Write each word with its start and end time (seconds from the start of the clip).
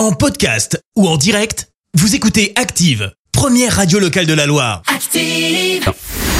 En 0.00 0.12
podcast 0.12 0.82
ou 0.96 1.06
en 1.06 1.18
direct, 1.18 1.68
vous 1.92 2.14
écoutez 2.14 2.54
Active, 2.56 3.12
première 3.32 3.76
radio 3.76 3.98
locale 3.98 4.24
de 4.24 4.32
la 4.32 4.46
Loire. 4.46 4.80
Active. 4.86 5.92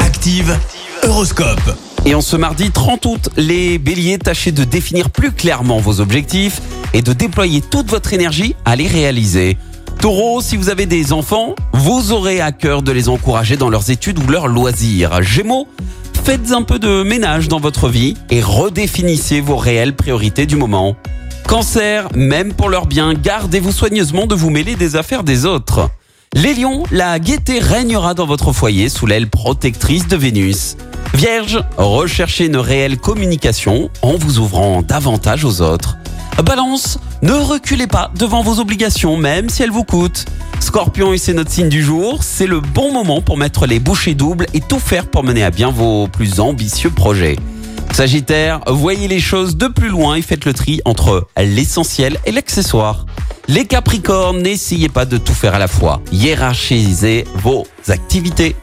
Active, 0.00 0.56
Horoscope. 1.02 1.76
Et 2.06 2.14
en 2.14 2.20
ce 2.20 2.36
mardi 2.36 2.70
30 2.70 3.06
août, 3.06 3.30
les 3.36 3.78
béliers, 3.78 4.18
tâchez 4.18 4.52
de 4.52 4.62
définir 4.62 5.10
plus 5.10 5.32
clairement 5.32 5.80
vos 5.80 5.98
objectifs 5.98 6.62
et 6.94 7.02
de 7.02 7.12
déployer 7.12 7.60
toute 7.60 7.90
votre 7.90 8.12
énergie 8.12 8.54
à 8.64 8.76
les 8.76 8.86
réaliser. 8.86 9.58
Taureau, 10.00 10.40
si 10.40 10.56
vous 10.56 10.68
avez 10.68 10.86
des 10.86 11.12
enfants, 11.12 11.56
vous 11.72 12.12
aurez 12.12 12.40
à 12.40 12.52
cœur 12.52 12.82
de 12.82 12.92
les 12.92 13.08
encourager 13.08 13.56
dans 13.56 13.70
leurs 13.70 13.90
études 13.90 14.20
ou 14.20 14.28
leurs 14.28 14.46
loisirs. 14.46 15.20
Gémeaux, 15.20 15.66
faites 16.22 16.52
un 16.52 16.62
peu 16.62 16.78
de 16.78 17.02
ménage 17.02 17.48
dans 17.48 17.58
votre 17.58 17.88
vie 17.88 18.14
et 18.30 18.40
redéfinissez 18.40 19.40
vos 19.40 19.56
réelles 19.56 19.96
priorités 19.96 20.46
du 20.46 20.54
moment. 20.54 20.96
Cancer, 21.48 22.10
même 22.14 22.52
pour 22.52 22.68
leur 22.68 22.84
bien, 22.84 23.14
gardez-vous 23.14 23.72
soigneusement 23.72 24.26
de 24.26 24.34
vous 24.34 24.50
mêler 24.50 24.76
des 24.76 24.96
affaires 24.96 25.24
des 25.24 25.46
autres. 25.46 25.88
Les 26.34 26.52
lions, 26.52 26.82
la 26.90 27.18
gaieté 27.18 27.58
régnera 27.58 28.12
dans 28.12 28.26
votre 28.26 28.52
foyer 28.52 28.90
sous 28.90 29.06
l'aile 29.06 29.30
protectrice 29.30 30.06
de 30.08 30.16
Vénus. 30.16 30.76
Vierge, 31.14 31.64
recherchez 31.78 32.44
une 32.44 32.58
réelle 32.58 32.98
communication 32.98 33.88
en 34.02 34.18
vous 34.18 34.40
ouvrant 34.40 34.82
davantage 34.82 35.46
aux 35.46 35.62
autres. 35.62 35.96
Balance, 36.44 36.98
ne 37.22 37.32
reculez 37.32 37.86
pas 37.86 38.10
devant 38.14 38.42
vos 38.42 38.60
obligations 38.60 39.16
même 39.16 39.48
si 39.48 39.62
elles 39.62 39.70
vous 39.70 39.84
coûtent. 39.84 40.26
Scorpion 40.60 41.14
et 41.14 41.18
c'est 41.18 41.32
notre 41.32 41.50
signe 41.50 41.70
du 41.70 41.82
jour, 41.82 42.22
c'est 42.24 42.46
le 42.46 42.60
bon 42.60 42.92
moment 42.92 43.22
pour 43.22 43.38
mettre 43.38 43.66
les 43.66 43.80
bouchées 43.80 44.14
doubles 44.14 44.44
et 44.52 44.60
tout 44.60 44.78
faire 44.78 45.06
pour 45.06 45.24
mener 45.24 45.44
à 45.44 45.50
bien 45.50 45.70
vos 45.70 46.08
plus 46.08 46.40
ambitieux 46.40 46.90
projets. 46.90 47.36
Sagittaire, 47.98 48.60
voyez 48.68 49.08
les 49.08 49.18
choses 49.18 49.56
de 49.56 49.66
plus 49.66 49.88
loin 49.88 50.14
et 50.14 50.22
faites 50.22 50.44
le 50.44 50.54
tri 50.54 50.80
entre 50.84 51.26
l'essentiel 51.36 52.16
et 52.26 52.30
l'accessoire. 52.30 53.06
Les 53.48 53.64
Capricornes, 53.64 54.40
n'essayez 54.40 54.88
pas 54.88 55.04
de 55.04 55.18
tout 55.18 55.34
faire 55.34 55.56
à 55.56 55.58
la 55.58 55.66
fois. 55.66 56.00
Hiérarchisez 56.12 57.24
vos 57.34 57.66
activités. 57.88 58.54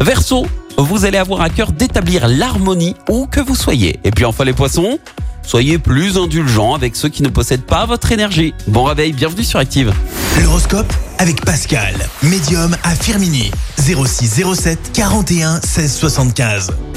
Verseau, 0.00 0.46
vous 0.78 1.04
allez 1.04 1.18
avoir 1.18 1.40
à 1.40 1.50
cœur 1.50 1.72
d'établir 1.72 2.28
l'harmonie 2.28 2.94
où 3.08 3.26
que 3.26 3.40
vous 3.40 3.56
soyez. 3.56 3.98
Et 4.04 4.12
puis 4.12 4.24
enfin 4.26 4.44
les 4.44 4.52
poissons, 4.52 5.00
soyez 5.42 5.78
plus 5.78 6.16
indulgents 6.16 6.74
avec 6.74 6.94
ceux 6.94 7.08
qui 7.08 7.24
ne 7.24 7.30
possèdent 7.30 7.66
pas 7.66 7.86
votre 7.86 8.12
énergie. 8.12 8.54
Bon 8.68 8.84
réveil, 8.84 9.12
bienvenue 9.12 9.42
sur 9.42 9.58
Active. 9.58 9.92
L'horoscope 10.40 10.92
avec 11.18 11.44
Pascal, 11.44 11.96
médium 12.22 12.76
à 12.84 12.94
Firmini. 12.94 13.50
06 13.76 14.44
07 14.54 14.92
41 14.92 15.60
16 15.62 15.92
75. 15.96 16.70